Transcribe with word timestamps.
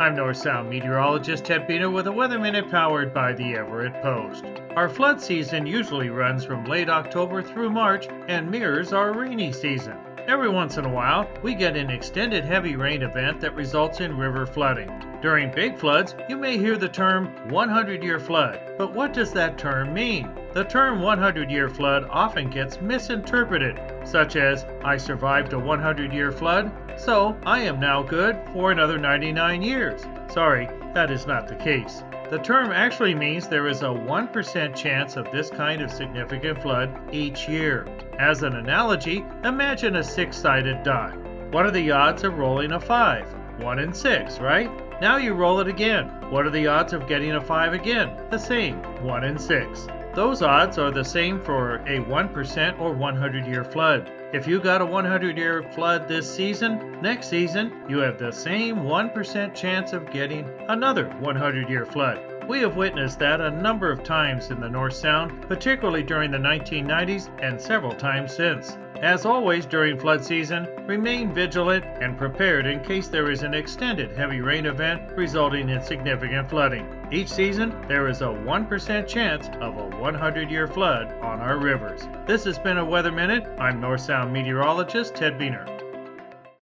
I'm 0.00 0.14
North 0.14 0.36
Sound 0.36 0.70
meteorologist 0.70 1.46
Ted 1.46 1.66
Buehner 1.66 1.92
with 1.92 2.06
a 2.06 2.12
Weather 2.12 2.38
Minute 2.38 2.70
powered 2.70 3.12
by 3.12 3.32
the 3.32 3.56
Everett 3.56 4.00
Post. 4.00 4.44
Our 4.78 4.88
flood 4.88 5.20
season 5.20 5.66
usually 5.66 6.08
runs 6.08 6.44
from 6.44 6.64
late 6.64 6.88
October 6.88 7.42
through 7.42 7.70
March 7.70 8.06
and 8.28 8.48
mirrors 8.48 8.92
our 8.92 9.12
rainy 9.12 9.50
season. 9.50 9.96
Every 10.28 10.48
once 10.48 10.76
in 10.76 10.84
a 10.84 10.88
while, 10.88 11.28
we 11.42 11.56
get 11.56 11.76
an 11.76 11.90
extended 11.90 12.44
heavy 12.44 12.76
rain 12.76 13.02
event 13.02 13.40
that 13.40 13.56
results 13.56 13.98
in 13.98 14.16
river 14.16 14.46
flooding. 14.46 14.88
During 15.20 15.50
big 15.50 15.76
floods, 15.76 16.14
you 16.28 16.36
may 16.36 16.58
hear 16.58 16.76
the 16.76 16.88
term 16.88 17.26
100 17.48 18.04
year 18.04 18.20
flood, 18.20 18.60
but 18.78 18.92
what 18.92 19.12
does 19.12 19.32
that 19.32 19.58
term 19.58 19.92
mean? 19.92 20.30
The 20.54 20.62
term 20.62 21.02
100 21.02 21.50
year 21.50 21.68
flood 21.68 22.06
often 22.08 22.48
gets 22.48 22.80
misinterpreted, 22.80 23.80
such 24.04 24.36
as, 24.36 24.64
I 24.84 24.96
survived 24.96 25.54
a 25.54 25.58
100 25.58 26.12
year 26.12 26.30
flood, 26.30 26.70
so 26.96 27.36
I 27.44 27.62
am 27.62 27.80
now 27.80 28.04
good 28.04 28.38
for 28.52 28.70
another 28.70 28.96
99 28.96 29.60
years. 29.60 30.06
Sorry, 30.30 30.68
that 30.94 31.10
is 31.10 31.26
not 31.26 31.48
the 31.48 31.56
case. 31.56 32.04
The 32.30 32.38
term 32.38 32.72
actually 32.72 33.14
means 33.14 33.48
there 33.48 33.68
is 33.68 33.80
a 33.80 33.86
1% 33.86 34.76
chance 34.76 35.16
of 35.16 35.30
this 35.30 35.48
kind 35.48 35.80
of 35.80 35.90
significant 35.90 36.60
flood 36.60 36.94
each 37.10 37.48
year. 37.48 37.86
As 38.18 38.42
an 38.42 38.56
analogy, 38.56 39.24
imagine 39.44 39.96
a 39.96 40.04
six 40.04 40.36
sided 40.36 40.82
die. 40.82 41.16
What 41.52 41.64
are 41.64 41.70
the 41.70 41.90
odds 41.90 42.24
of 42.24 42.36
rolling 42.36 42.72
a 42.72 42.80
5? 42.80 43.62
1 43.62 43.78
in 43.78 43.94
6, 43.94 44.40
right? 44.40 44.70
Now 45.00 45.16
you 45.16 45.32
roll 45.32 45.60
it 45.60 45.68
again. 45.68 46.08
What 46.30 46.44
are 46.44 46.50
the 46.50 46.66
odds 46.66 46.92
of 46.92 47.08
getting 47.08 47.32
a 47.32 47.40
5 47.40 47.72
again? 47.72 48.10
The 48.30 48.38
same, 48.38 48.82
1 49.02 49.24
in 49.24 49.38
6. 49.38 49.86
Those 50.14 50.42
odds 50.42 50.78
are 50.78 50.90
the 50.90 51.04
same 51.04 51.40
for 51.40 51.76
a 51.86 52.00
1% 52.00 52.80
or 52.80 52.92
100 52.92 53.46
year 53.46 53.64
flood. 53.64 54.10
If 54.32 54.46
you 54.46 54.60
got 54.60 54.80
a 54.80 54.86
100 54.86 55.36
year 55.36 55.62
flood 55.62 56.08
this 56.08 56.28
season, 56.28 57.00
next 57.00 57.28
season 57.28 57.72
you 57.88 57.98
have 57.98 58.18
the 58.18 58.32
same 58.32 58.78
1% 58.78 59.54
chance 59.54 59.92
of 59.92 60.10
getting 60.10 60.48
another 60.68 61.08
100 61.20 61.68
year 61.68 61.86
flood. 61.86 62.37
We 62.48 62.60
have 62.60 62.76
witnessed 62.76 63.18
that 63.18 63.42
a 63.42 63.50
number 63.50 63.92
of 63.92 64.02
times 64.02 64.50
in 64.50 64.58
the 64.58 64.70
North 64.70 64.94
Sound, 64.94 65.42
particularly 65.42 66.02
during 66.02 66.30
the 66.30 66.38
1990s 66.38 67.28
and 67.42 67.60
several 67.60 67.92
times 67.92 68.34
since. 68.34 68.78
As 69.02 69.26
always 69.26 69.66
during 69.66 69.98
flood 69.98 70.24
season, 70.24 70.66
remain 70.86 71.34
vigilant 71.34 71.84
and 72.00 72.16
prepared 72.16 72.66
in 72.66 72.80
case 72.80 73.08
there 73.08 73.30
is 73.30 73.42
an 73.42 73.52
extended 73.52 74.16
heavy 74.16 74.40
rain 74.40 74.64
event 74.64 75.12
resulting 75.14 75.68
in 75.68 75.82
significant 75.82 76.48
flooding. 76.48 76.88
Each 77.12 77.28
season, 77.28 77.84
there 77.86 78.08
is 78.08 78.22
a 78.22 78.28
1% 78.28 79.06
chance 79.06 79.48
of 79.60 79.76
a 79.76 79.96
100 79.98 80.50
year 80.50 80.66
flood 80.66 81.12
on 81.20 81.40
our 81.40 81.58
rivers. 81.58 82.08
This 82.26 82.44
has 82.44 82.58
been 82.58 82.78
a 82.78 82.84
Weather 82.84 83.12
Minute. 83.12 83.46
I'm 83.60 83.78
North 83.78 84.00
Sound 84.00 84.32
meteorologist 84.32 85.14
Ted 85.14 85.38
Buehner. 85.38 85.87